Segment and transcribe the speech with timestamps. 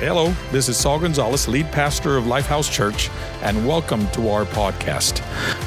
[0.00, 3.10] Hello, this is Saul Gonzalez, lead pastor of Lifehouse Church,
[3.42, 5.18] and welcome to our podcast.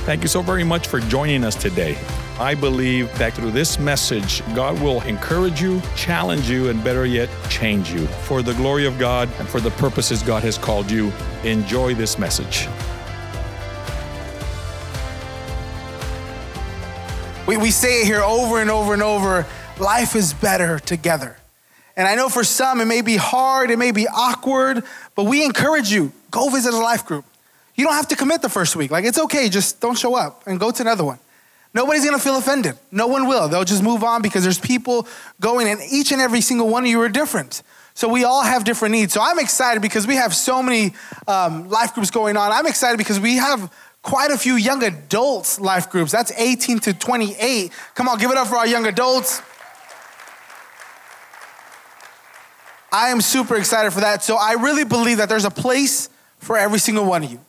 [0.05, 1.97] Thank you so very much for joining us today.
[2.39, 7.27] I believe that through this message, God will encourage you, challenge you, and better yet,
[7.49, 11.11] change you for the glory of God and for the purposes God has called you.
[11.43, 12.69] Enjoy this message.
[17.45, 19.45] We, we say it here over and over and over
[19.77, 21.35] life is better together.
[22.01, 24.83] And I know for some it may be hard, it may be awkward,
[25.13, 27.25] but we encourage you go visit a life group.
[27.75, 28.89] You don't have to commit the first week.
[28.89, 31.19] Like, it's okay, just don't show up and go to another one.
[31.75, 32.75] Nobody's gonna feel offended.
[32.91, 33.47] No one will.
[33.49, 35.07] They'll just move on because there's people
[35.39, 37.61] going, and each and every single one of you are different.
[37.93, 39.13] So we all have different needs.
[39.13, 40.95] So I'm excited because we have so many
[41.27, 42.51] um, life groups going on.
[42.51, 46.11] I'm excited because we have quite a few young adults life groups.
[46.11, 47.71] That's 18 to 28.
[47.93, 49.43] Come on, give it up for our young adults.
[52.91, 54.23] I am super excited for that.
[54.23, 57.39] So I really believe that there's a place for every single one of you.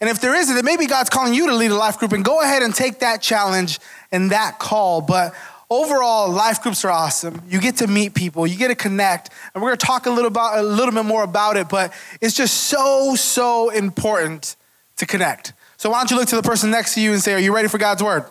[0.00, 2.24] And if there isn't, then maybe God's calling you to lead a life group and
[2.24, 3.78] go ahead and take that challenge
[4.12, 5.00] and that call.
[5.00, 5.34] But
[5.70, 7.42] overall, life groups are awesome.
[7.48, 10.28] You get to meet people, you get to connect, and we're gonna talk a little
[10.28, 14.56] about a little bit more about it, but it's just so, so important
[14.96, 15.54] to connect.
[15.78, 17.54] So why don't you look to the person next to you and say, Are you
[17.54, 18.24] ready for God's word?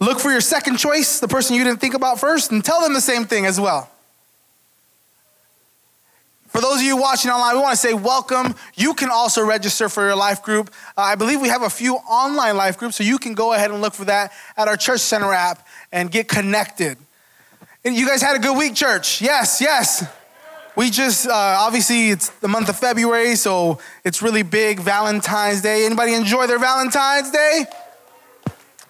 [0.00, 2.94] Look for your second choice, the person you didn't think about first, and tell them
[2.94, 3.90] the same thing as well.
[6.58, 8.52] For those of you watching online, we want to say welcome.
[8.74, 10.74] You can also register for your life group.
[10.96, 13.70] Uh, I believe we have a few online life groups, so you can go ahead
[13.70, 16.98] and look for that at our Church Center app and get connected.
[17.84, 19.22] And you guys had a good week, church.
[19.22, 20.04] Yes, yes.
[20.74, 24.80] We just uh, obviously it's the month of February, so it's really big.
[24.80, 25.86] Valentine's Day.
[25.86, 27.66] Anybody enjoy their Valentine's Day?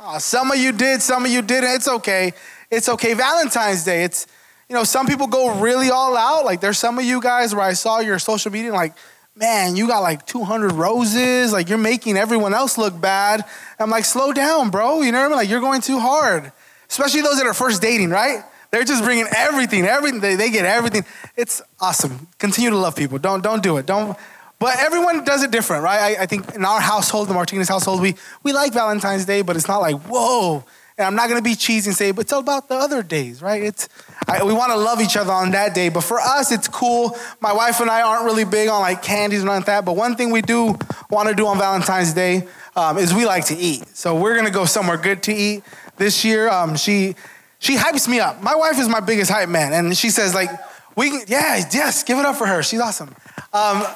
[0.00, 1.74] Oh, some of you did, some of you didn't.
[1.74, 2.32] It's okay.
[2.70, 3.12] It's okay.
[3.12, 4.04] Valentine's Day.
[4.04, 4.26] It's
[4.68, 6.44] you know, some people go really all out.
[6.44, 8.94] Like there's some of you guys where I saw your social media, like,
[9.34, 11.52] man, you got like 200 roses.
[11.52, 13.44] Like you're making everyone else look bad.
[13.78, 15.00] I'm like, slow down, bro.
[15.00, 15.36] You know what I mean?
[15.36, 16.52] Like you're going too hard.
[16.88, 18.42] Especially those that are first dating, right?
[18.70, 20.20] They're just bringing everything, everything.
[20.20, 21.04] They, they get everything.
[21.36, 22.28] It's awesome.
[22.38, 23.18] Continue to love people.
[23.18, 23.86] Don't don't do it.
[23.86, 24.16] Don't.
[24.58, 26.18] But everyone does it different, right?
[26.18, 29.56] I, I think in our household, the Martinez household, we we like Valentine's Day, but
[29.56, 30.64] it's not like whoa.
[30.98, 33.40] And I'm not gonna be cheesy and say, but it's all about the other days,
[33.40, 33.62] right?
[33.62, 33.88] It's
[34.26, 35.88] I, we want to love each other on that day.
[35.88, 37.16] But for us, it's cool.
[37.40, 39.84] My wife and I aren't really big on like candies and like that.
[39.84, 40.76] But one thing we do
[41.08, 43.86] want to do on Valentine's Day um, is we like to eat.
[43.96, 45.62] So we're gonna go somewhere good to eat
[45.98, 46.48] this year.
[46.48, 47.14] Um, she
[47.60, 48.42] she hypes me up.
[48.42, 50.50] My wife is my biggest hype man, and she says like,
[50.96, 52.62] "We can, yeah, yes, give it up for her.
[52.64, 53.14] She's awesome."
[53.52, 53.86] Um,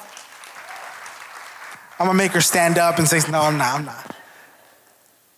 [1.99, 3.75] I'm gonna make her stand up and say, "No, I'm not.
[3.75, 4.15] I'm not."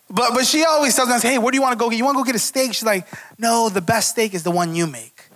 [0.09, 1.97] But but she always tells me, "Hey, where do you want to go get?
[1.97, 3.07] You want to go get a steak?" She's like,
[3.37, 5.29] "No, the best steak is the one you make."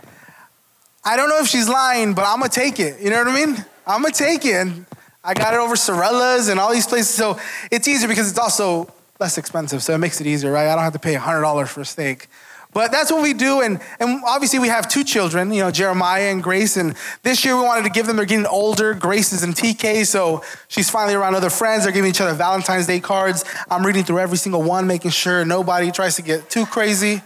[1.03, 2.99] I don't know if she's lying, but I'm gonna take it.
[2.99, 3.65] You know what I mean?
[3.87, 4.85] I'm gonna take it, and
[5.23, 7.39] I got it over Sorellas and all these places, so
[7.71, 10.67] it's easier because it's also less expensive, so it makes it easier, right?
[10.67, 12.29] I don't have to pay hundred dollars for a steak.
[12.71, 16.31] But that's what we do, and, and obviously we have two children, you know, Jeremiah
[16.31, 18.93] and Grace, and this year we wanted to give them, they're getting older.
[18.93, 21.83] Grace is in TK, so she's finally around other friends.
[21.83, 23.43] They're giving each other Valentine's Day cards.
[23.71, 27.23] I'm reading through every single one, making sure nobody tries to get too crazy.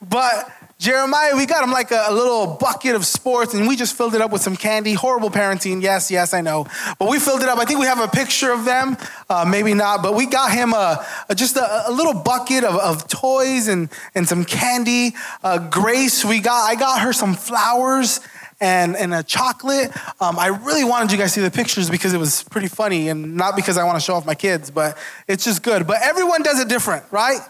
[0.00, 0.52] But
[0.84, 4.14] Jeremiah, we got him like a, a, little bucket of sports and we just filled
[4.14, 4.92] it up with some candy.
[4.92, 5.80] Horrible parenting.
[5.80, 6.66] Yes, yes, I know.
[6.98, 7.58] But we filled it up.
[7.58, 8.98] I think we have a picture of them.
[9.30, 12.74] Uh, maybe not, but we got him a, a just a, a, little bucket of,
[12.74, 15.14] of, toys and, and some candy.
[15.42, 18.20] Uh, Grace, we got, I got her some flowers
[18.60, 19.90] and, and a chocolate.
[20.20, 23.08] Um, I really wanted you guys to see the pictures because it was pretty funny
[23.08, 25.86] and not because I want to show off my kids, but it's just good.
[25.86, 27.40] But everyone does it different, right?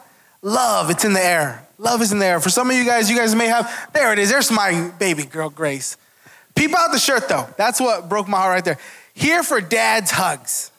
[0.44, 1.66] Love, it's in the air.
[1.78, 2.38] Love is in there.
[2.38, 4.28] For some of you guys, you guys may have, there it is.
[4.28, 5.96] There's my baby girl, Grace.
[6.54, 7.48] Peep out the shirt though.
[7.56, 8.78] That's what broke my heart right there.
[9.14, 10.70] Here for dad's hugs.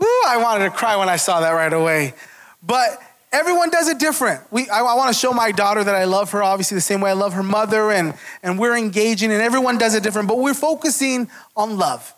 [0.00, 2.14] Woo, I wanted to cry when I saw that right away.
[2.60, 3.00] But
[3.32, 4.42] everyone does it different.
[4.50, 7.00] We, I, I want to show my daughter that I love her, obviously, the same
[7.00, 10.38] way I love her mother, and, and we're engaging, and everyone does it different, but
[10.38, 12.12] we're focusing on love.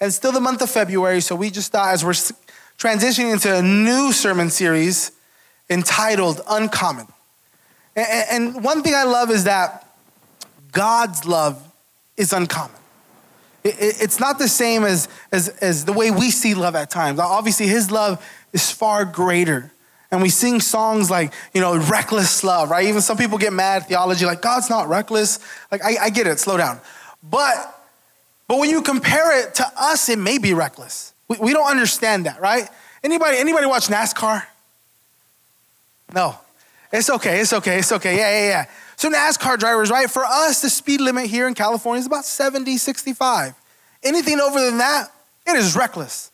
[0.00, 2.12] And it's still the month of February, so we just thought as we're
[2.78, 5.12] transitioning into a new sermon series,
[5.70, 7.06] entitled Uncommon.
[7.96, 9.86] And one thing I love is that
[10.72, 11.62] God's love
[12.16, 12.76] is uncommon.
[13.62, 17.18] It's not the same as, as, as the way we see love at times.
[17.18, 19.70] Obviously, His love is far greater.
[20.10, 22.86] And we sing songs like, you know, reckless love, right?
[22.86, 25.38] Even some people get mad at theology, like, God's not reckless.
[25.72, 26.78] Like, I, I get it, slow down.
[27.22, 27.54] But,
[28.46, 31.14] but when you compare it to us, it may be reckless.
[31.28, 32.68] We, we don't understand that, right?
[33.02, 34.44] Anybody, anybody watch NASCAR?
[36.12, 36.36] No.
[36.92, 38.16] It's okay, it's okay, it's okay.
[38.16, 38.64] Yeah, yeah, yeah.
[38.96, 40.08] So, NASCAR drivers, right?
[40.08, 43.54] For us, the speed limit here in California is about 70, 65.
[44.04, 45.08] Anything over than that,
[45.46, 46.30] it is reckless.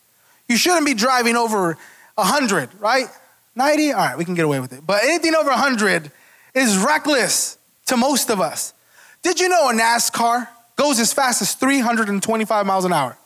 [0.49, 1.79] You shouldn't be driving over
[2.17, 3.07] 100, right?
[3.55, 3.93] 90?
[3.93, 4.87] All right, we can get away with it.
[4.87, 6.11] But anything over 100
[6.55, 7.57] is reckless
[7.87, 8.75] to most of us.
[9.23, 13.17] Did you know a NASCAR goes as fast as 325 miles an hour?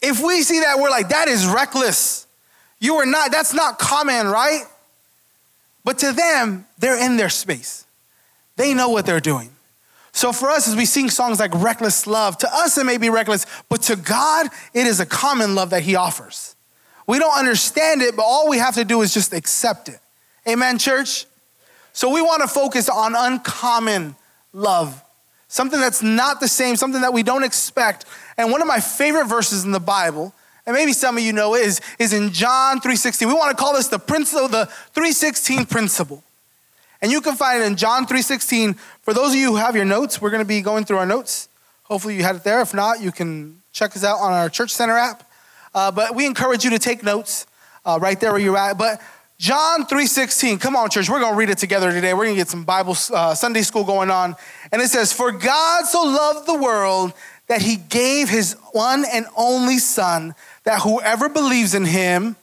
[0.00, 2.26] If we see that, we're like, that is reckless.
[2.80, 4.62] You are not, that's not common, right?
[5.84, 7.84] But to them, they're in their space.
[8.56, 9.50] They know what they're doing.
[10.12, 13.10] So for us, as we sing songs like Reckless Love, to us it may be
[13.10, 16.54] reckless, but to God, it is a common love that He offers.
[17.06, 19.98] We don't understand it, but all we have to do is just accept it.
[20.48, 21.26] Amen, church?
[21.92, 24.14] So we want to focus on uncommon
[24.52, 25.02] love,
[25.48, 28.04] something that's not the same, something that we don't expect.
[28.36, 30.32] And one of my favorite verses in the Bible,
[30.66, 33.26] and maybe some of you know is, is in John 3.16.
[33.26, 36.22] We want to call this the principle, the 316 principle.
[37.02, 38.78] And you can find it in John 3.16.
[39.02, 41.06] For those of you who have your notes, we're going to be going through our
[41.06, 41.48] notes.
[41.82, 42.62] Hopefully you had it there.
[42.62, 45.30] If not, you can check us out on our Church Center app.
[45.74, 47.46] Uh, but we encourage you to take notes
[47.84, 48.78] uh, right there where you're at.
[48.78, 49.02] But
[49.36, 50.60] John 3:16.
[50.60, 51.10] Come on, church.
[51.10, 52.14] We're going to read it together today.
[52.14, 54.36] We're going to get some Bible uh, Sunday school going on.
[54.70, 57.12] And it says, "For God so loved the world
[57.48, 60.34] that he gave his one and only son,
[60.64, 62.36] that whoever believes in him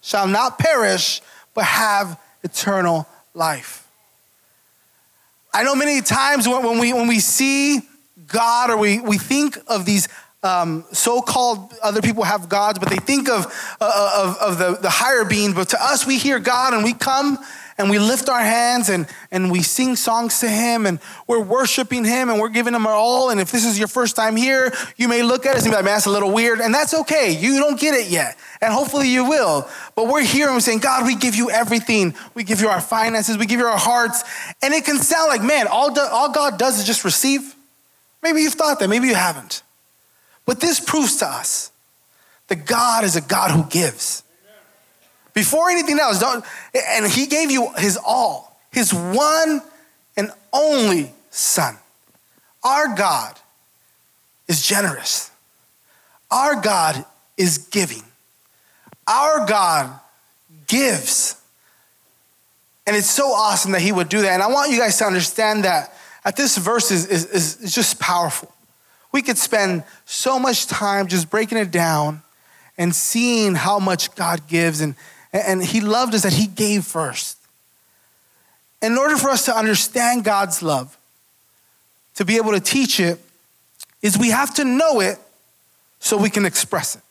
[0.00, 1.20] shall not perish,
[1.54, 3.86] but have eternal life."
[5.52, 7.82] I know many times when we when we see
[8.26, 10.08] God or we, we think of these
[10.42, 13.46] um, so-called other people have gods, but they think of,
[13.80, 15.52] uh, of, of the, the higher being.
[15.52, 17.38] But to us, we hear God and we come
[17.80, 22.04] and we lift our hands and, and we sing songs to him and we're worshiping
[22.04, 23.30] him and we're giving him our all.
[23.30, 25.76] And if this is your first time here, you may look at us and be
[25.76, 26.60] like, man, that's a little weird.
[26.60, 27.32] And that's okay.
[27.32, 28.36] You don't get it yet.
[28.60, 29.66] And hopefully you will.
[29.96, 32.14] But we're here and we're saying, God, we give you everything.
[32.34, 33.38] We give you our finances.
[33.38, 34.24] We give you our hearts.
[34.62, 37.54] And it can sound like, man, all, do, all God does is just receive.
[38.22, 38.88] Maybe you've thought that.
[38.88, 39.62] Maybe you haven't.
[40.44, 41.72] But this proves to us
[42.48, 44.22] that God is a God who gives.
[45.34, 46.44] Before anything else, don't,
[46.74, 49.62] and He gave you His all, His one
[50.16, 51.76] and only Son.
[52.62, 53.38] Our God
[54.48, 55.30] is generous.
[56.30, 57.04] Our God
[57.36, 58.02] is giving.
[59.06, 59.98] Our God
[60.66, 61.36] gives.
[62.86, 64.32] And it's so awesome that He would do that.
[64.32, 65.94] And I want you guys to understand that
[66.24, 68.52] at this verse is, is, is just powerful.
[69.12, 72.22] We could spend so much time just breaking it down
[72.76, 74.80] and seeing how much God gives.
[74.80, 74.94] And,
[75.32, 77.38] and He loved us that He gave first.
[78.82, 80.96] In order for us to understand God's love,
[82.14, 83.20] to be able to teach it,
[84.02, 85.18] is we have to know it
[85.98, 87.02] so we can express it.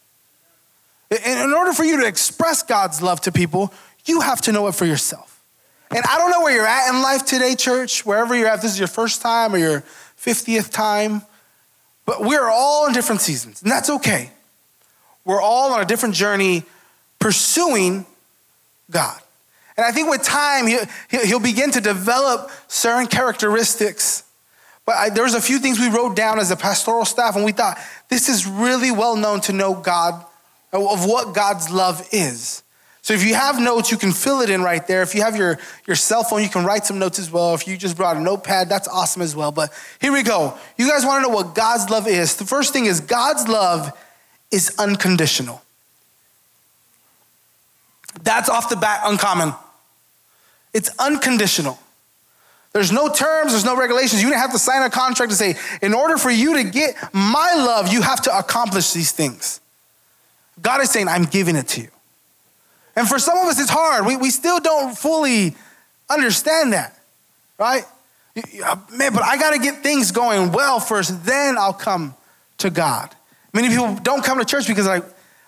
[1.25, 3.73] And in order for you to express God's love to people,
[4.05, 5.41] you have to know it for yourself.
[5.91, 8.73] And I don't know where you're at in life today, church, wherever you're at, this
[8.73, 9.83] is your first time or your
[10.19, 11.23] 50th time,
[12.05, 14.31] but we're all in different seasons, and that's okay.
[15.25, 16.63] We're all on a different journey
[17.19, 18.05] pursuing
[18.89, 19.19] God.
[19.77, 20.67] And I think with time,
[21.09, 24.23] he'll begin to develop certain characteristics.
[24.85, 27.45] But I, there was a few things we wrote down as a pastoral staff, and
[27.45, 27.77] we thought
[28.09, 30.25] this is really well known to know God,
[30.73, 32.63] of what God's love is.
[33.01, 35.01] So if you have notes, you can fill it in right there.
[35.01, 35.57] If you have your,
[35.87, 37.55] your cell phone, you can write some notes as well.
[37.55, 39.51] If you just brought a notepad, that's awesome as well.
[39.51, 40.57] But here we go.
[40.77, 42.35] You guys want to know what God's love is?
[42.35, 43.97] The first thing is God's love
[44.51, 45.61] is unconditional.
[48.23, 49.53] That's off the bat uncommon.
[50.73, 51.79] It's unconditional.
[52.71, 54.21] There's no terms, there's no regulations.
[54.21, 56.95] You didn't have to sign a contract to say, in order for you to get
[57.13, 59.59] my love, you have to accomplish these things.
[60.61, 61.89] God is saying, I'm giving it to you.
[62.95, 64.05] And for some of us, it's hard.
[64.05, 65.55] We, we still don't fully
[66.09, 66.99] understand that,
[67.57, 67.85] right?
[68.37, 72.13] Uh, man, but I got to get things going well first, then I'll come
[72.59, 73.15] to God.
[73.53, 75.03] Many people don't come to church because like,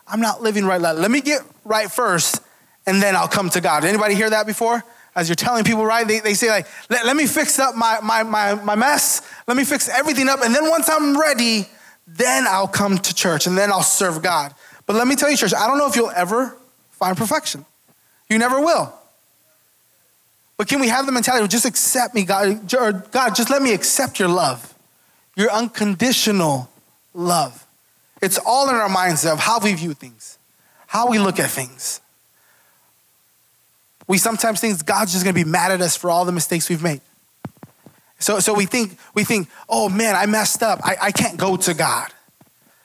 [0.07, 0.81] I'm not living right.
[0.81, 2.41] Let me get right first,
[2.85, 3.85] and then I'll come to God.
[3.85, 4.83] Anybody hear that before?
[5.13, 6.07] As you're telling people, right?
[6.07, 9.21] They, they say like, let, let me fix up my, my, my, my mess.
[9.47, 10.41] Let me fix everything up.
[10.43, 11.67] And then once I'm ready,
[12.07, 14.55] then I'll come to church and then I'll serve God.
[14.85, 16.55] But let me tell you, church, I don't know if you'll ever
[16.91, 17.65] find perfection.
[18.29, 18.93] You never will.
[20.57, 22.73] But can we have the mentality of just accept me, God?
[22.73, 24.73] Or God, just let me accept your love,
[25.35, 26.69] your unconditional
[27.13, 27.65] love.
[28.21, 30.37] It's all in our minds of how we view things,
[30.87, 31.99] how we look at things.
[34.11, 36.83] We sometimes think God's just gonna be mad at us for all the mistakes we've
[36.83, 37.01] made.
[38.19, 40.79] So, so we think, we think, oh man, I messed up.
[40.83, 42.13] I, I can't go to God.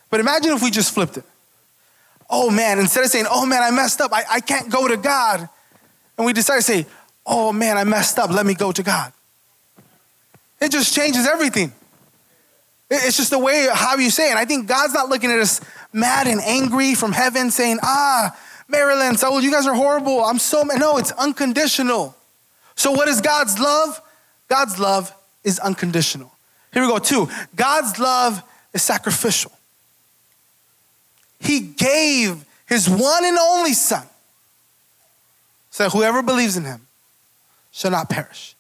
[0.09, 1.25] But imagine if we just flipped it
[2.31, 4.97] oh man, instead of saying, oh man, I messed up, I, I can't go to
[4.97, 5.49] God,
[6.17, 6.87] and we decide to say,
[7.25, 8.31] oh man, I messed up.
[8.31, 9.13] Let me go to God.
[10.61, 11.73] It just changes everything.
[12.89, 14.37] It's just the way how you say it.
[14.37, 15.61] I think God's not looking at us
[15.93, 18.37] mad and angry from heaven saying, ah,
[18.69, 20.25] Marilyn, Saul, you guys are horrible.
[20.25, 20.81] I'm so mad.
[20.81, 22.17] No, it's unconditional.
[22.75, 24.01] So what is God's love?
[24.49, 25.13] God's love
[25.45, 26.33] is unconditional.
[26.73, 27.29] Here we go, two.
[27.55, 28.43] God's love
[28.75, 29.53] is sacrificial.
[31.41, 34.07] He gave his one and only son
[35.71, 36.87] so that whoever believes in him
[37.71, 38.55] shall not perish.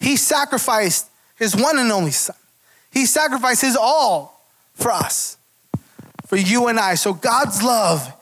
[0.00, 2.36] He sacrificed his one and only son.
[2.92, 4.44] He sacrificed his all
[4.74, 5.36] for us,
[6.26, 6.94] for you and I.
[6.94, 8.12] So God's love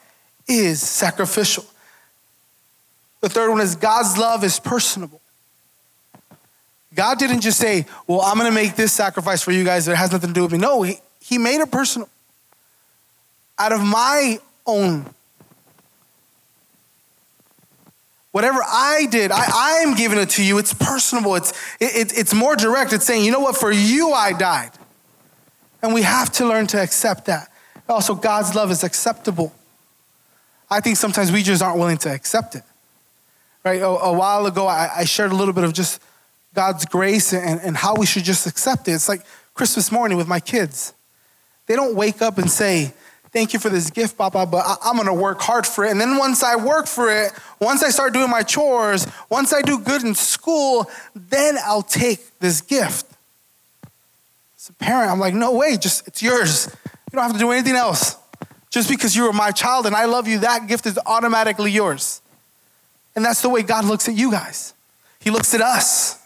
[0.47, 1.65] is sacrificial.
[3.21, 5.21] The third one is God's love is personable.
[6.93, 9.95] God didn't just say, Well, I'm going to make this sacrifice for you guys that
[9.95, 10.57] has nothing to do with me.
[10.57, 12.07] No, He, he made it personal.
[13.57, 15.05] Out of my own
[18.35, 20.57] Whatever I did, I, am giving it to you.
[20.57, 22.91] It's personable, it's, it, it's more direct.
[22.91, 24.71] It's saying, you know what, for you I died.
[25.81, 27.49] And we have to learn to accept that.
[27.87, 29.53] Also, God's love is acceptable.
[30.69, 32.63] I think sometimes we just aren't willing to accept it.
[33.63, 33.81] Right?
[33.81, 36.01] A, a while ago, I, I, shared a little bit of just
[36.53, 38.91] God's grace and, and how we should just accept it.
[38.91, 39.21] It's like
[39.53, 40.93] Christmas morning with my kids.
[41.65, 42.93] They don't wake up and say,
[43.31, 45.91] thank you for this gift, Papa, but I, am gonna work hard for it.
[45.91, 49.61] And then once I work for it, once I start doing my chores, once I
[49.61, 53.05] do good in school, then I'll take this gift.
[54.57, 56.69] As a parent, I'm like, no way, just it's yours.
[56.85, 58.15] You don't have to do anything else.
[58.75, 62.21] Just because you are my child and I love you, that gift is automatically yours.
[63.15, 64.73] And that's the way God looks at you guys.
[65.21, 66.21] He looks at us.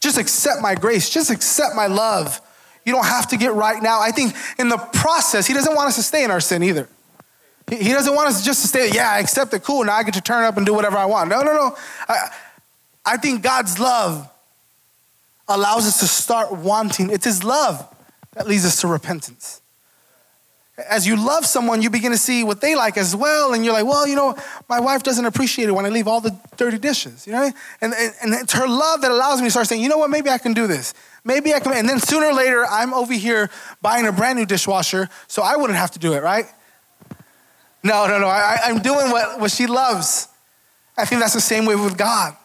[0.00, 2.40] Just accept my grace, just accept my love.
[2.84, 4.00] You don't have to get right now.
[4.00, 6.88] I think in the process, He doesn't want us to stay in our sin either.
[7.70, 10.14] He doesn't want us just to stay, yeah, I accept it, cool, now I get
[10.14, 11.30] to turn up and do whatever I want.
[11.30, 11.76] No, no, no.
[12.08, 12.30] I,
[13.06, 14.28] I think God's love
[15.46, 17.10] allows us to start wanting.
[17.10, 17.86] It's His love
[18.32, 19.60] that leads us to repentance.
[20.88, 23.74] As you love someone, you begin to see what they like as well, and you're
[23.74, 24.36] like, well, you know,
[24.68, 27.50] my wife doesn't appreciate it when I leave all the dirty dishes, you know?
[27.80, 30.08] And, and, and it's her love that allows me to start saying, you know what,
[30.08, 30.94] maybe I can do this.
[31.24, 33.50] Maybe I can, and then sooner or later, I'm over here
[33.82, 36.46] buying a brand new dishwasher, so I wouldn't have to do it, right?
[37.82, 38.28] No, no, no.
[38.28, 40.28] I, I'm doing what, what she loves.
[40.96, 42.36] I think that's the same way with God.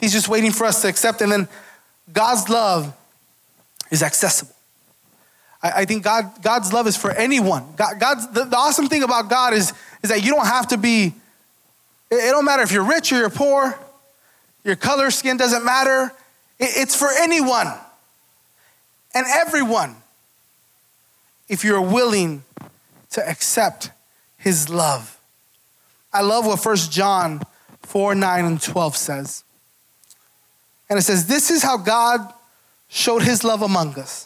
[0.00, 1.48] He's just waiting for us to accept, and then
[2.12, 2.92] God's love
[3.92, 4.55] is accessible.
[5.62, 7.74] I, I think God, God's love is for anyone.
[7.76, 9.72] God, God's, the, the awesome thing about God is,
[10.02, 11.14] is that you don't have to be,
[12.10, 13.78] it, it don't matter if you're rich or you're poor,
[14.64, 16.12] your color, skin doesn't matter.
[16.58, 17.68] It, it's for anyone
[19.14, 19.96] and everyone
[21.48, 22.44] if you're willing
[23.10, 23.90] to accept
[24.36, 25.18] his love.
[26.12, 27.42] I love what 1 John
[27.82, 29.44] 4 9 and 12 says.
[30.88, 32.32] And it says, This is how God
[32.88, 34.25] showed his love among us.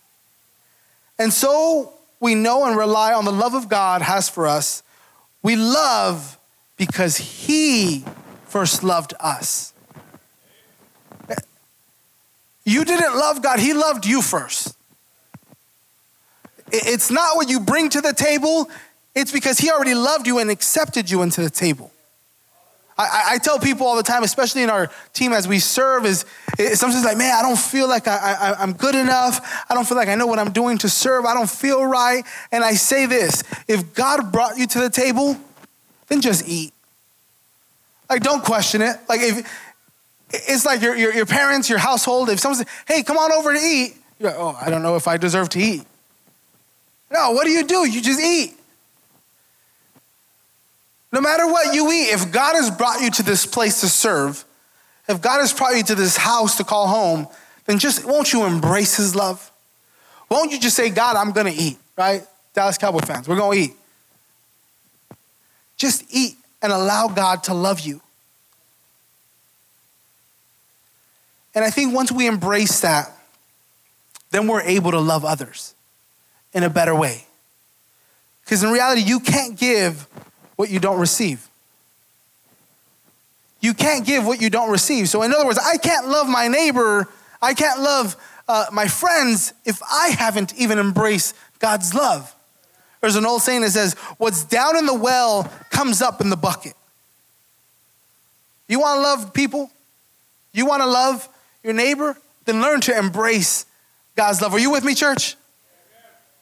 [1.21, 4.81] And so we know and rely on the love of God has for us.
[5.43, 6.39] We love
[6.77, 8.03] because he
[8.45, 9.71] first loved us.
[12.63, 14.75] You didn't love God, He loved you first.
[16.71, 18.69] It's not what you bring to the table,
[19.15, 21.91] it's because He already loved you and accepted you into the table.
[22.97, 26.25] I, I, tell people all the time, especially in our team as we serve, is
[26.73, 29.65] sometimes like, man, I don't feel like I, I, I'm good enough.
[29.69, 31.25] I don't feel like I know what I'm doing to serve.
[31.25, 32.23] I don't feel right.
[32.51, 35.37] And I say this if God brought you to the table,
[36.07, 36.73] then just eat.
[38.09, 38.97] Like, don't question it.
[39.07, 39.69] Like, if
[40.31, 43.53] it's like your, your, your parents, your household, if someone says, hey, come on over
[43.53, 45.83] to eat, you're like, oh, I don't know if I deserve to eat.
[47.09, 47.87] No, what do you do?
[47.87, 48.57] You just eat.
[51.11, 54.45] No matter what you eat, if God has brought you to this place to serve,
[55.09, 57.27] if God has brought you to this house to call home,
[57.65, 59.51] then just won't you embrace his love?
[60.29, 62.23] Won't you just say, God, I'm gonna eat, right?
[62.53, 63.73] Dallas Cowboy fans, we're gonna eat.
[65.75, 68.01] Just eat and allow God to love you.
[71.53, 73.11] And I think once we embrace that,
[74.29, 75.75] then we're able to love others
[76.53, 77.25] in a better way.
[78.43, 80.07] Because in reality, you can't give
[80.61, 81.49] what you don't receive.
[83.61, 85.09] you can't give what you don't receive.
[85.09, 87.07] So, in other words, I can't love my neighbor,
[87.41, 88.15] I can't love
[88.47, 92.35] uh, my friends if I haven't even embraced God's love.
[92.99, 96.37] There's an old saying that says, What's down in the well comes up in the
[96.37, 96.73] bucket.
[98.67, 99.71] You want to love people?
[100.53, 101.27] You want to love
[101.63, 102.15] your neighbor?
[102.45, 103.65] Then learn to embrace
[104.15, 104.53] God's love.
[104.53, 105.35] Are you with me, church?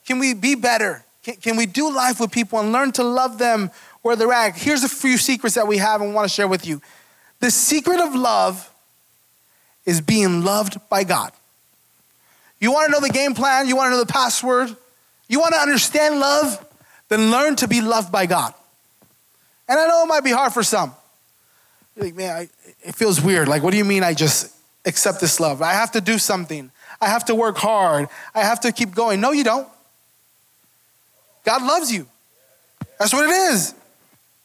[0.04, 1.04] Can we be better?
[1.30, 3.70] Can, can we do life with people and learn to love them
[4.02, 4.56] where they're at?
[4.56, 6.80] Here's a few secrets that we have and want to share with you.
[7.40, 8.70] The secret of love
[9.86, 11.32] is being loved by God.
[12.58, 13.68] You want to know the game plan?
[13.68, 14.76] You want to know the password?
[15.28, 16.66] You want to understand love?
[17.08, 18.52] Then learn to be loved by God.
[19.68, 20.94] And I know it might be hard for some.
[21.96, 22.48] You're like, man, I,
[22.82, 23.48] it feels weird.
[23.48, 25.62] Like, what do you mean I just accept this love?
[25.62, 26.70] I have to do something.
[27.00, 28.08] I have to work hard.
[28.34, 29.20] I have to keep going.
[29.20, 29.66] No, you don't.
[31.44, 32.06] God loves you.
[32.98, 33.74] That's what it is.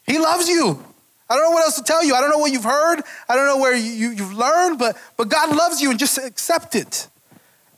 [0.06, 0.82] He loves you.
[1.28, 2.14] I don't know what else to tell you.
[2.14, 3.02] I don't know what you've heard.
[3.28, 6.74] I don't know where you, have learned, but, but God loves you and just accept
[6.74, 7.08] it.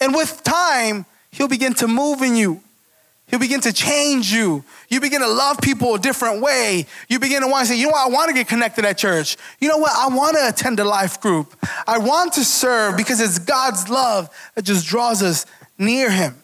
[0.01, 2.63] And with time, He'll begin to move in you.
[3.27, 4.65] He'll begin to change you.
[4.89, 6.87] You begin to love people a different way.
[7.09, 8.97] You begin to want to say, you know what, I want to get connected at
[8.97, 9.37] church.
[9.61, 11.55] You know what, I want to attend a life group.
[11.87, 15.45] I want to serve because it's God's love that just draws us
[15.77, 16.37] near Him.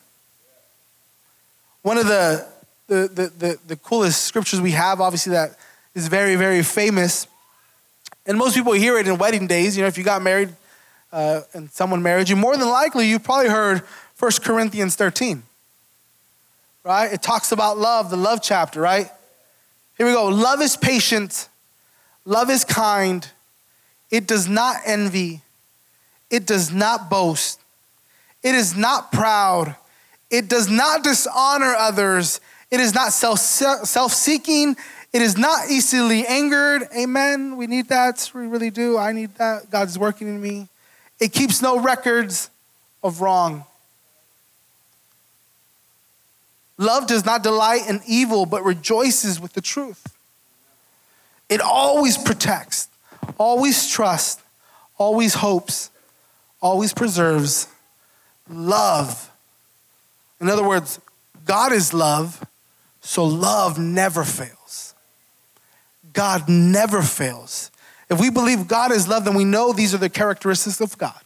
[1.81, 2.47] One of the,
[2.87, 5.57] the, the, the, the coolest scriptures we have, obviously, that
[5.95, 7.27] is very, very famous.
[8.27, 9.77] And most people hear it in wedding days.
[9.77, 10.51] You know, if you got married
[11.13, 13.83] uh, and someone married you, more than likely you probably heard
[14.19, 15.43] 1 Corinthians 13.
[16.83, 17.13] Right?
[17.13, 19.11] It talks about love, the love chapter, right?
[19.97, 20.27] Here we go.
[20.27, 21.49] Love is patient,
[22.25, 23.27] love is kind,
[24.11, 25.41] it does not envy,
[26.31, 27.61] it does not boast,
[28.43, 29.77] it is not proud,
[30.31, 32.41] it does not dishonor others,
[32.75, 34.77] it is not self seeking,
[35.13, 36.89] it is not easily angered.
[36.97, 37.57] Amen.
[37.57, 38.33] We need that.
[38.35, 38.99] We really do.
[38.99, 39.71] I need that.
[39.71, 40.67] God's working in me.
[41.21, 42.51] It keeps no records
[43.01, 43.65] of wrong.
[46.79, 50.17] Love does not delight in evil, but rejoices with the truth.
[51.49, 52.89] It always protects,
[53.39, 54.43] always trusts,
[54.99, 55.91] always hopes,
[56.61, 57.69] always preserves.
[58.51, 59.31] Love.
[60.41, 60.99] In other words,
[61.45, 62.45] God is love,
[63.05, 64.95] so love never fails.
[66.15, 67.71] God never fails.
[68.09, 71.21] If we believe God is love, then we know these are the characteristics of God.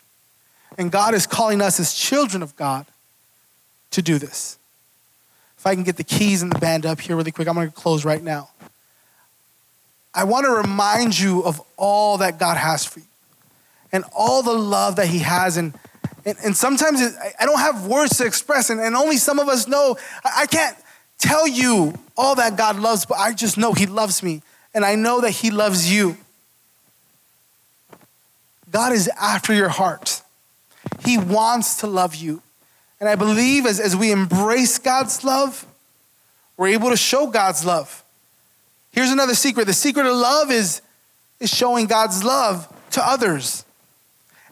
[0.76, 2.86] And God is calling us as children of God
[3.92, 4.58] to do this.
[5.56, 7.68] If I can get the keys and the band up here really quick, I'm going
[7.68, 8.50] to close right now.
[10.14, 13.06] I want to remind you of all that God has for you
[13.92, 15.56] and all the love that He has.
[15.56, 15.74] And,
[16.24, 19.48] and, and sometimes it, I don't have words to express, and, and only some of
[19.48, 19.96] us know.
[20.24, 20.76] I, I can't
[21.18, 24.42] tell you all that God loves, but I just know He loves me
[24.74, 26.16] and I know that He loves you.
[28.70, 30.22] God is after your heart.
[31.04, 32.42] He wants to love you.
[33.00, 35.66] And I believe as, as we embrace God's love,
[36.56, 38.02] we're able to show God's love.
[38.90, 40.82] Here's another secret the secret of love is,
[41.40, 43.64] is showing God's love to others.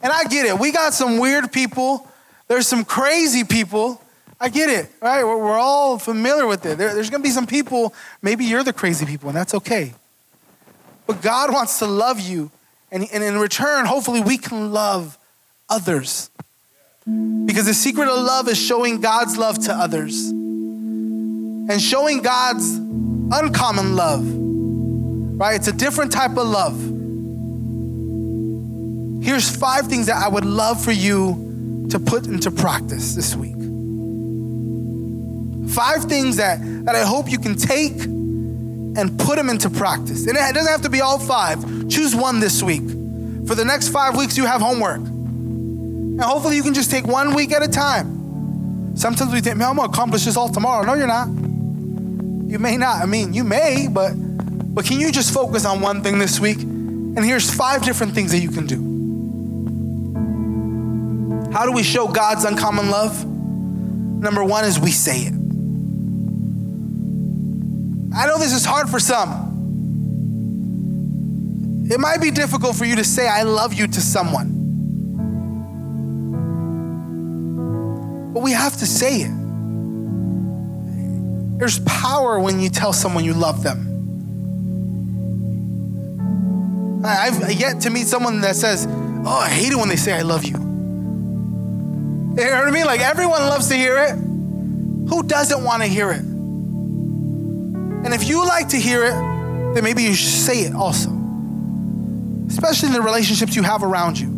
[0.02, 0.58] And I get it.
[0.58, 2.08] We got some weird people,
[2.48, 4.00] there's some crazy people.
[4.40, 5.24] I get it, right?
[5.24, 6.78] We're, we're all familiar with it.
[6.78, 9.94] There, there's gonna be some people, maybe you're the crazy people, and that's okay.
[11.06, 12.50] But God wants to love you.
[12.90, 15.18] And, and in return, hopefully, we can love
[15.68, 16.30] others.
[17.04, 23.96] Because the secret of love is showing God's love to others and showing God's uncommon
[23.96, 24.24] love,
[25.38, 25.56] right?
[25.56, 26.76] It's a different type of love.
[29.22, 33.54] Here's five things that I would love for you to put into practice this week.
[35.68, 40.26] Five things that, that I hope you can take and put them into practice.
[40.26, 41.60] And it doesn't have to be all five.
[41.88, 42.86] Choose one this week.
[43.46, 44.98] For the next five weeks, you have homework.
[44.98, 48.96] And hopefully, you can just take one week at a time.
[48.96, 50.84] Sometimes we think, man, I'm gonna accomplish this all tomorrow.
[50.84, 51.28] No, you're not.
[51.28, 53.02] You may not.
[53.02, 56.58] I mean, you may, but but can you just focus on one thing this week?
[56.58, 58.86] And here's five different things that you can do.
[61.52, 63.24] How do we show God's uncommon love?
[63.24, 65.35] Number one is we say it.
[68.16, 69.52] I know this is hard for some.
[71.90, 74.54] It might be difficult for you to say, I love you to someone.
[78.32, 79.30] But we have to say it.
[81.58, 83.92] There's power when you tell someone you love them.
[87.04, 90.22] I've yet to meet someone that says, Oh, I hate it when they say I
[90.22, 90.52] love you.
[90.52, 92.86] You know what I mean?
[92.86, 94.12] Like everyone loves to hear it.
[94.14, 96.35] Who doesn't want to hear it?
[98.06, 101.10] And if you like to hear it, then maybe you should say it also.
[102.48, 104.32] especially in the relationships you have around you.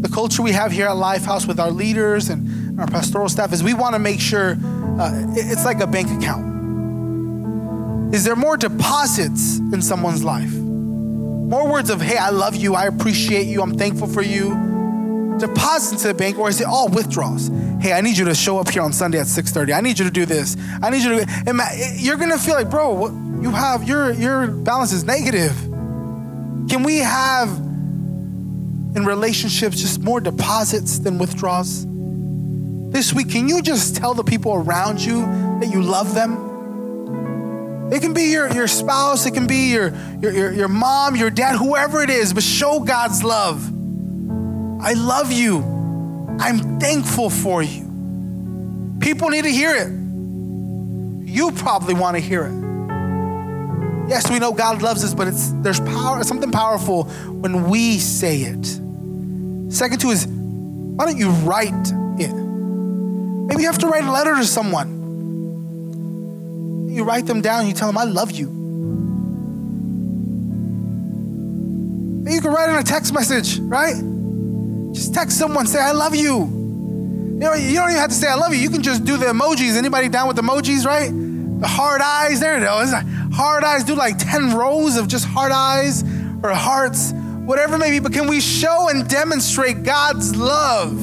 [0.00, 3.62] The culture we have here at Lifehouse with our leaders and our pastoral staff is
[3.62, 4.56] we want to make sure
[5.00, 6.52] uh, it's like a bank account.
[8.14, 10.52] Is there more deposits in someone's life?
[10.52, 14.52] More words of, hey, I love you, I appreciate you, I'm thankful for you.
[15.38, 17.48] Deposits into the bank, or is it all withdrawals?
[17.80, 19.72] Hey, I need you to show up here on Sunday at 6:30.
[19.72, 20.56] I need you to do this.
[20.82, 21.96] I need you to.
[21.96, 23.08] You're gonna feel like, bro,
[23.42, 25.54] you have your your balance is negative.
[26.68, 27.48] Can we have
[28.96, 31.84] in relationships just more deposits than withdrawals?
[32.92, 35.22] This week, can you just tell the people around you
[35.60, 37.90] that you love them?
[37.92, 39.92] It can be your, your spouse, it can be your,
[40.22, 43.73] your, your, your mom, your dad, whoever it is, but show God's love.
[44.84, 45.62] I love you.
[46.38, 48.98] I'm thankful for you.
[49.00, 49.88] People need to hear it.
[51.26, 52.52] You probably want to hear it.
[54.10, 58.42] Yes, we know God loves us, but it's there's power, something powerful when we say
[58.42, 58.66] it.
[59.72, 61.72] Second two is why don't you write
[62.20, 62.34] it?
[62.34, 65.00] Maybe you have to write a letter to someone.
[66.90, 68.50] You write them down, you tell them, I love you.
[72.22, 74.13] Maybe you can write in a text message, right?
[74.94, 76.62] Just text someone, say, I love you.
[77.34, 78.60] You know, you don't even have to say I love you.
[78.60, 79.76] You can just do the emojis.
[79.76, 81.10] Anybody down with emojis, right?
[81.10, 82.92] The hard eyes, there it is.
[83.34, 86.04] Hard eyes, do like 10 rows of just hard eyes
[86.44, 87.98] or hearts, whatever it may be.
[87.98, 90.96] But can we show and demonstrate God's love?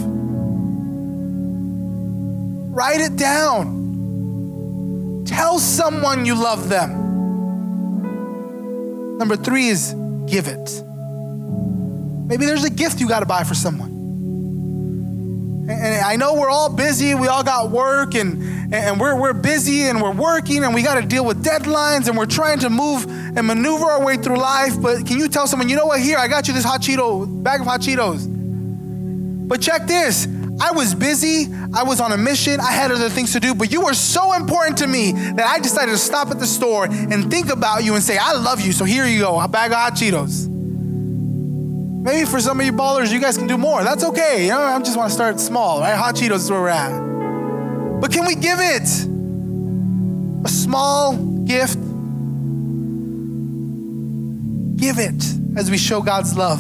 [2.74, 3.82] Write it down.
[5.26, 7.02] Tell someone you love them.
[9.18, 9.94] Number three is
[10.28, 10.82] give it.
[12.32, 13.92] Maybe there's a gift you got to buy for someone.
[15.70, 19.82] And I know we're all busy, we all got work, and, and we're, we're busy
[19.82, 23.04] and we're working, and we got to deal with deadlines, and we're trying to move
[23.06, 24.82] and maneuver our way through life.
[24.82, 27.44] But can you tell someone, you know what, here, I got you this hot Cheeto,
[27.44, 28.26] bag of hot Cheetos.
[29.50, 30.26] But check this
[30.62, 33.74] I was busy, I was on a mission, I had other things to do, but
[33.74, 37.30] you were so important to me that I decided to stop at the store and
[37.30, 39.78] think about you and say, I love you, so here you go, a bag of
[39.78, 40.51] hot Cheetos.
[42.02, 43.84] Maybe for some of you ballers, you guys can do more.
[43.84, 44.46] That's okay.
[44.46, 45.96] You know, I just want to start small, right?
[45.96, 48.02] Hot Cheetos is where we're at.
[48.02, 48.82] But can we give it
[50.44, 51.78] a small gift?
[54.78, 55.24] Give it
[55.56, 56.60] as we show God's love.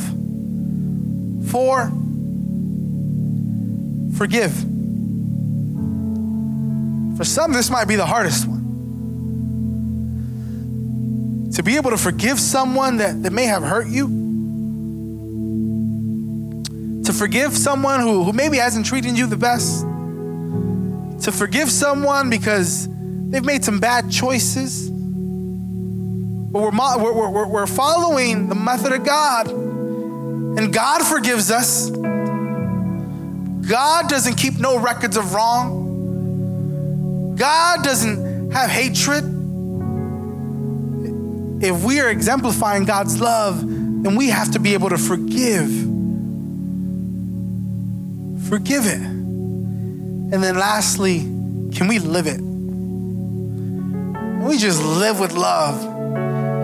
[1.49, 1.91] Four,
[4.15, 4.54] forgive.
[7.17, 8.62] For some, this might be the hardest one.
[11.56, 14.20] To be able to forgive someone that, that may have hurt you
[17.12, 19.82] to forgive someone who, who maybe hasn't treated you the best,
[21.26, 22.88] to forgive someone because
[23.30, 24.89] they've made some bad choices.
[24.89, 31.89] But we're, we're, we're, we're following the method of God, and God forgives us.
[31.89, 37.36] God doesn't keep no records of wrong.
[37.36, 39.26] God doesn't have hatred.
[41.62, 45.90] If we are exemplifying God's love, then we have to be able to forgive
[48.51, 48.99] forgive it.
[48.99, 51.19] And then lastly,
[51.73, 52.41] can we live it?
[54.45, 55.81] We just live with love?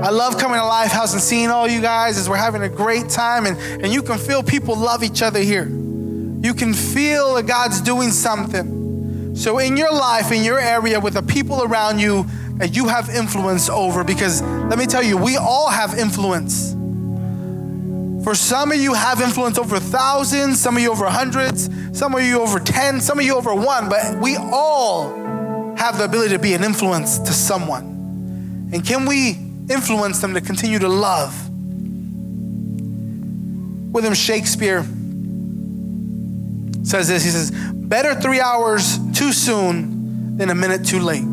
[0.04, 3.08] I love coming to Lifehouse and seeing all you guys as we're having a great
[3.08, 5.64] time, and, and you can feel people love each other here.
[5.64, 9.34] You can feel that God's doing something.
[9.38, 12.26] So, in your life, in your area, with the people around you
[12.58, 16.67] that you have influence over, because let me tell you, we all have influence.
[18.28, 22.22] For some of you have influence over thousands, some of you over hundreds, some of
[22.22, 25.14] you over 10, some of you over one, but we all
[25.78, 28.70] have the ability to be an influence to someone.
[28.74, 29.30] And can we
[29.70, 31.50] influence them to continue to love?
[33.94, 34.84] William Shakespeare
[36.84, 41.24] says this He says, Better three hours too soon than a minute too late.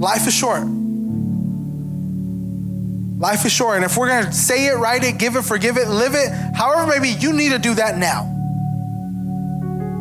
[0.00, 0.81] Life is short.
[3.22, 3.76] Life is short.
[3.76, 6.32] And if we're going to say it, write it, give it, forgive it, live it,
[6.56, 8.24] however, maybe you need to do that now.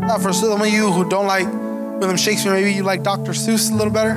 [0.07, 3.33] Now, for some of you who don't like William Shakespeare, maybe you like Dr.
[3.33, 4.15] Seuss a little better.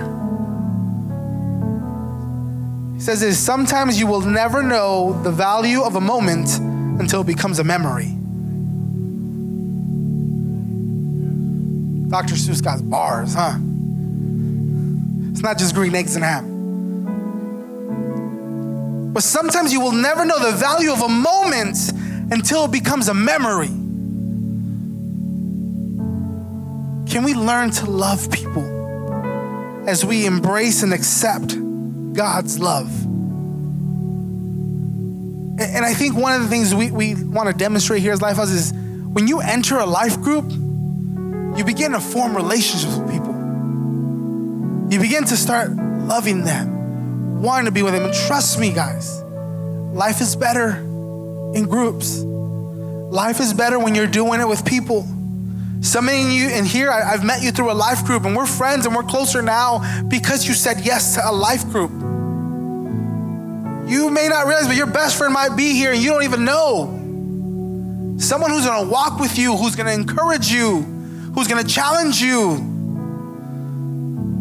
[2.95, 6.59] He says this sometimes you will never know the value of a moment
[6.99, 8.09] until it becomes a memory.
[12.09, 12.37] Dr.
[12.37, 13.59] Seuss got bars, huh?
[15.31, 16.54] It's not just green eggs and ham.
[19.15, 21.79] But sometimes you will never know the value of a moment
[22.33, 23.69] until it becomes a memory.
[27.09, 28.65] Can we learn to love people
[29.89, 31.57] as we embrace and accept
[32.13, 32.91] God's love?
[35.61, 38.53] And I think one of the things we, we want to demonstrate here as Lifehouse
[38.53, 40.51] is when you enter a life group,
[41.57, 43.33] you begin to form relationships with people.
[44.91, 46.74] You begin to start loving them,
[47.45, 48.05] wanting to be with them.
[48.05, 50.71] And trust me, guys, life is better
[51.55, 52.19] in groups.
[52.19, 55.07] Life is better when you're doing it with people.
[55.83, 58.87] Some of you in here, I've met you through a life group, and we're friends
[58.87, 61.91] and we're closer now because you said yes to a life group.
[63.87, 66.45] You may not realize, but your best friend might be here and you don't even
[66.45, 66.87] know.
[68.19, 70.81] Someone who's gonna walk with you, who's gonna encourage you,
[71.35, 72.74] who's gonna challenge you.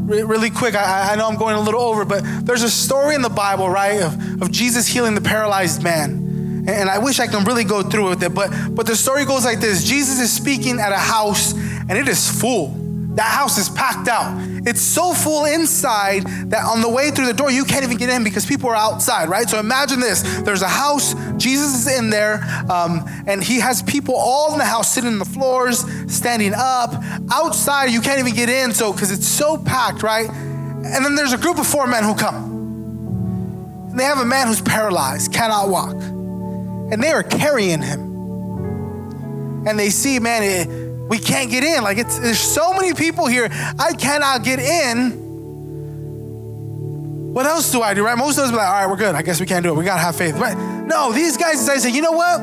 [0.06, 3.16] Re- really quick, I, I know I'm going a little over, but there's a story
[3.16, 6.24] in the Bible, right, of, of Jesus healing the paralyzed man
[6.68, 9.44] and I wish I can really go through with it, but but the story goes
[9.44, 12.70] like this: Jesus is speaking at a house, and it is full.
[13.16, 14.34] That house is packed out.
[14.65, 18.10] It's so full inside that on the way through the door, you can't even get
[18.10, 19.49] in because people are outside, right?
[19.49, 22.36] So imagine this there's a house, Jesus is in there,
[22.69, 26.93] um, and he has people all in the house sitting on the floors, standing up.
[27.32, 30.30] Outside, you can't even get in, so because it's so packed, right?
[30.30, 32.52] And then there's a group of four men who come.
[33.91, 35.93] And they have a man who's paralyzed, cannot walk.
[35.93, 38.12] And they are carrying him.
[39.67, 41.84] And they see, man, it, we can't get in.
[41.84, 43.48] Like it's there's so many people here.
[43.52, 45.22] I cannot get in.
[47.34, 48.06] What else do I do?
[48.06, 48.18] Right?
[48.18, 49.16] Most of us be like, all right, we're good.
[49.16, 49.76] I guess we can't do it.
[49.76, 50.36] We gotta have faith.
[50.36, 50.56] Right?
[50.86, 52.42] No, these guys to say, you know what?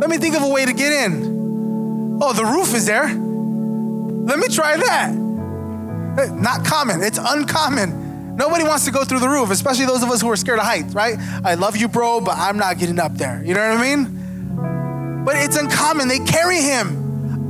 [0.00, 2.18] Let me think of a way to get in.
[2.20, 3.06] Oh, the roof is there.
[3.06, 5.10] Let me try that.
[5.10, 8.36] Eh, not common, it's uncommon.
[8.36, 10.64] Nobody wants to go through the roof, especially those of us who are scared of
[10.64, 11.16] heights, right?
[11.44, 13.42] I love you, bro, but I'm not getting up there.
[13.44, 15.24] You know what I mean?
[15.24, 16.08] But it's uncommon.
[16.08, 16.97] They carry him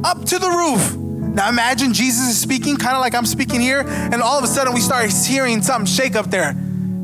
[0.05, 0.97] up to the roof.
[1.39, 4.49] Now imagine Jesus is speaking, kind of like I'm speaking here, and all of a
[4.49, 6.57] sudden we start hearing something shake up there.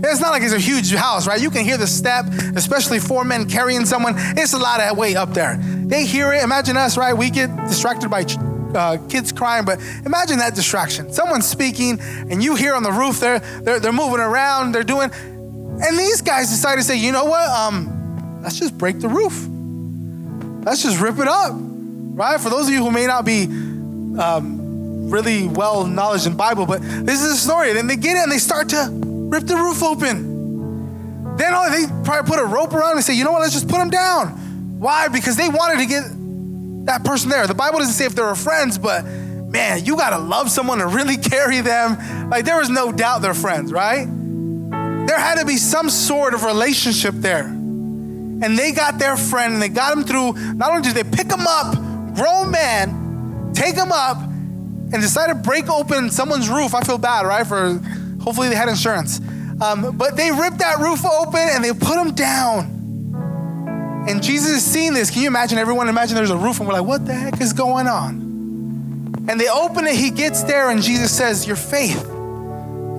[0.02, 1.40] It's not like it's a huge house, right?
[1.40, 2.26] You can hear the step,
[2.56, 4.14] especially four men carrying someone.
[4.16, 5.56] It's a lot of weight up there.
[5.56, 6.42] They hear it.
[6.42, 7.14] Imagine us, right?
[7.14, 8.24] We get distracted by
[8.74, 11.12] uh, kids crying, but imagine that distraction.
[11.12, 15.10] Someone's speaking, and you hear on the roof, they're, they're, they're moving around, they're doing,
[15.12, 17.48] and these guys decide to say, you know what?
[17.48, 19.46] Um, let's just break the roof.
[20.66, 21.54] Let's just rip it up
[22.14, 22.40] right?
[22.40, 26.80] For those of you who may not be um, really well knowledge in Bible, but
[26.80, 27.72] this is a story.
[27.72, 31.36] Then they get in and they start to rip the roof open.
[31.36, 33.68] Then oh, they probably put a rope around and say, you know what, let's just
[33.68, 34.28] put them down.
[34.78, 35.08] Why?
[35.08, 36.04] Because they wanted to get
[36.86, 37.46] that person there.
[37.46, 40.86] The Bible doesn't say if they were friends, but man, you gotta love someone to
[40.86, 42.30] really carry them.
[42.30, 44.06] Like there was no doubt they're friends, right?
[45.06, 47.46] There had to be some sort of relationship there.
[47.46, 50.32] And they got their friend and they got him through.
[50.54, 51.76] Not only did they pick him up,
[52.14, 56.74] grown man, take him up, and decide to break open someone's roof.
[56.74, 57.46] I feel bad, right?
[57.46, 57.80] For
[58.20, 59.20] hopefully they had insurance.
[59.60, 62.70] Um, but they ripped that roof open and they put him down.
[64.08, 65.10] And Jesus is seeing this.
[65.10, 65.58] Can you imagine?
[65.58, 68.24] Everyone imagine there's a roof and we're like, what the heck is going on?
[69.26, 72.04] And they open it, he gets there, and Jesus says, Your faith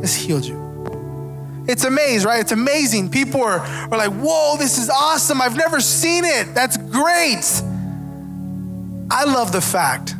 [0.02, 1.64] has healed you.
[1.68, 2.40] It's amazing, right?
[2.40, 3.10] It's amazing.
[3.10, 5.40] People are, are like, Whoa, this is awesome.
[5.40, 6.56] I've never seen it.
[6.56, 7.44] That's great.
[9.10, 10.16] I love the fact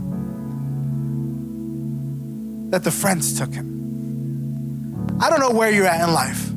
[2.72, 5.18] that the friends took him.
[5.20, 6.52] I don't know where you're at in life.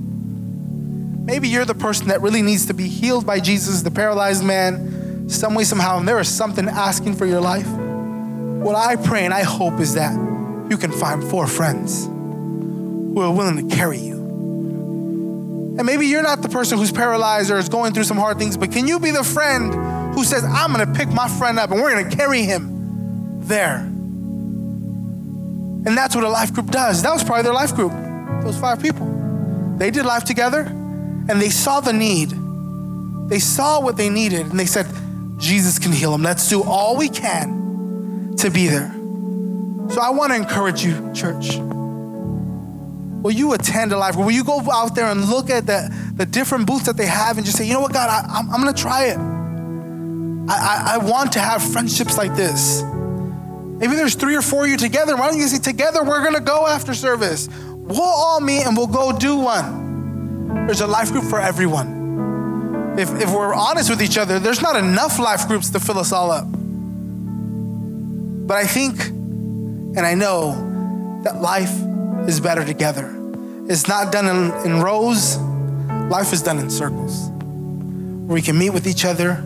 [1.29, 5.29] Maybe you're the person that really needs to be healed by Jesus, the paralyzed man,
[5.29, 7.69] some way, somehow, and there is something asking for your life.
[7.69, 10.15] What I pray and I hope is that
[10.71, 14.18] you can find four friends who are willing to carry you.
[15.79, 18.57] And maybe you're not the person who's paralyzed or is going through some hard things,
[18.57, 19.73] but can you be the friend
[20.13, 23.77] who says, I'm gonna pick my friend up and we're gonna carry him there?
[23.77, 27.03] And that's what a life group does.
[27.03, 27.93] That was probably their life group,
[28.43, 29.07] those five people.
[29.79, 32.31] They did life together and they saw the need.
[33.31, 34.87] They saw what they needed and they said,
[35.39, 36.25] Jesus can heal them.
[36.25, 38.91] Let's do all we can to be there.
[39.91, 41.61] So I wanna encourage you, church.
[43.23, 44.27] Will you attend a life group?
[44.27, 47.37] Will you go out there and look at the, the different booths that they have
[47.37, 49.19] and just say, you know what, God, I, I'm, I'm gonna try it.
[50.49, 52.83] I, I, I want to have friendships like this.
[52.83, 55.17] Maybe there's three or four of you together.
[55.17, 57.49] Why don't you say, together we're gonna go after service?
[57.49, 60.67] We'll all meet and we'll go do one.
[60.67, 62.97] There's a life group for everyone.
[62.99, 66.13] If, if we're honest with each other, there's not enough life groups to fill us
[66.13, 66.47] all up.
[68.47, 69.09] But I think
[69.99, 71.73] and I know that life
[72.29, 73.11] is better together.
[73.69, 75.39] It's not done in, in rows,
[76.11, 77.31] life is done in circles.
[77.31, 79.43] Where we can meet with each other,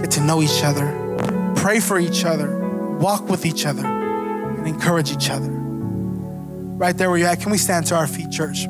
[0.00, 2.58] get to know each other, pray for each other,
[2.98, 5.48] walk with each other, and encourage each other.
[5.50, 8.66] Right there where you're at, can we stand to our feet, church?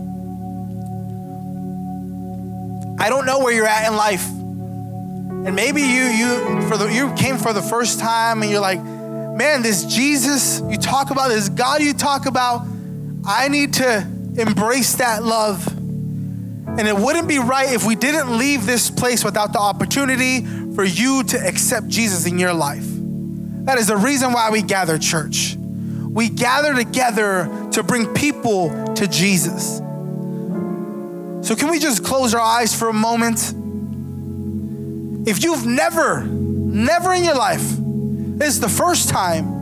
[3.01, 4.27] I don't know where you're at in life.
[4.29, 8.83] And maybe you you for the you came for the first time and you're like,
[8.83, 12.67] man, this Jesus you talk about, this God you talk about,
[13.25, 14.07] I need to
[14.37, 15.67] embrace that love.
[15.67, 20.85] And it wouldn't be right if we didn't leave this place without the opportunity for
[20.85, 22.85] you to accept Jesus in your life.
[23.65, 25.57] That is the reason why we gather, church.
[25.57, 29.79] We gather together to bring people to Jesus.
[31.43, 33.55] So, can we just close our eyes for a moment?
[35.29, 39.60] If you've never, never in your life, this is the first time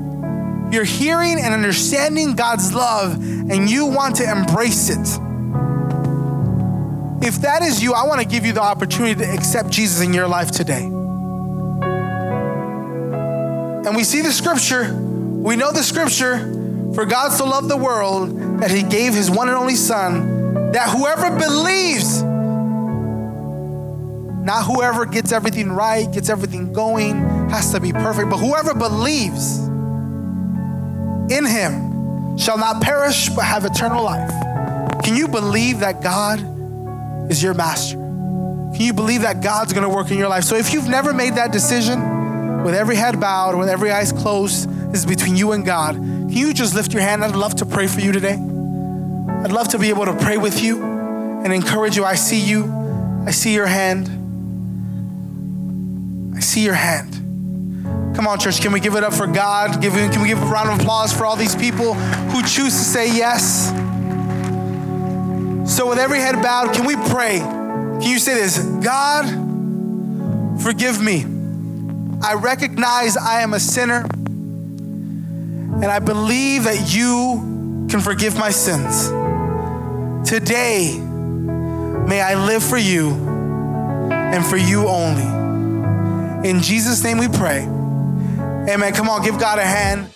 [0.70, 5.18] you're hearing and understanding God's love and you want to embrace it.
[7.26, 10.12] If that is you, I want to give you the opportunity to accept Jesus in
[10.12, 10.84] your life today.
[13.86, 16.38] And we see the scripture, we know the scripture,
[16.94, 20.90] for God so loved the world that he gave his one and only Son, that
[20.90, 22.22] whoever believes,
[24.44, 29.67] not whoever gets everything right, gets everything going, has to be perfect, but whoever believes
[31.30, 34.30] in him shall not perish but have eternal life.
[35.04, 36.40] Can you believe that God
[37.30, 37.96] is your master?
[37.96, 40.44] Can you believe that God's gonna work in your life?
[40.44, 42.18] So if you've never made that decision,
[42.62, 45.94] with every head bowed, with every eyes closed, this is between you and God.
[45.94, 47.24] Can you just lift your hand?
[47.24, 48.34] I'd love to pray for you today.
[48.34, 52.04] I'd love to be able to pray with you and encourage you.
[52.04, 52.64] I see you.
[53.26, 54.08] I see your hand.
[56.36, 57.14] I see your hand.
[58.18, 58.60] Come on, church.
[58.60, 59.80] Can we give it up for God?
[59.80, 62.84] Give, can we give a round of applause for all these people who choose to
[62.84, 63.68] say yes?
[65.72, 67.38] So, with every head bowed, can we pray?
[67.38, 68.58] Can you say this?
[68.58, 69.24] God,
[70.60, 71.26] forgive me.
[72.20, 79.06] I recognize I am a sinner, and I believe that you can forgive my sins.
[80.28, 83.10] Today, may I live for you
[84.10, 86.48] and for you only.
[86.50, 87.77] In Jesus' name we pray.
[88.68, 88.92] Amen.
[88.92, 90.12] Come on, give God a hand.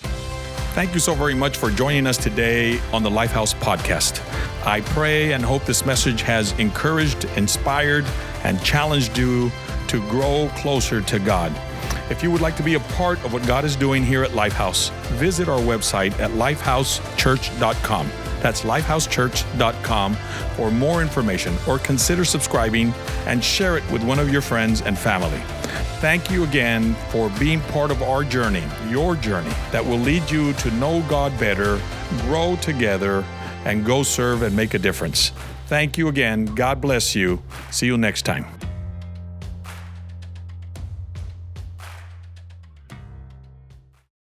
[0.74, 4.20] Thank you so very much for joining us today on the Lifehouse podcast.
[4.66, 8.04] I pray and hope this message has encouraged, inspired,
[8.44, 9.50] and challenged you
[9.88, 11.52] to grow closer to God.
[12.10, 14.30] If you would like to be a part of what God is doing here at
[14.30, 18.10] Lifehouse, visit our website at lifehousechurch.com.
[18.42, 20.14] That's lifehousechurch.com
[20.56, 22.92] for more information or consider subscribing
[23.26, 25.40] and share it with one of your friends and family.
[26.00, 30.52] Thank you again for being part of our journey, your journey, that will lead you
[30.54, 31.80] to know God better,
[32.22, 33.24] grow together,
[33.64, 35.30] and go serve and make a difference.
[35.66, 36.46] Thank you again.
[36.46, 37.40] God bless you.
[37.70, 38.61] See you next time.